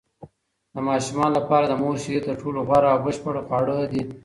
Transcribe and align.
د 0.73 0.75
ماشومانو 0.89 1.35
لپاره 1.39 1.65
د 1.67 1.73
مور 1.81 1.95
شیدې 2.03 2.21
تر 2.27 2.35
ټولو 2.41 2.59
غوره 2.67 2.89
او 2.93 2.99
بشپړ 3.05 3.35
خواړه 3.45 3.75
دي. 3.91 4.03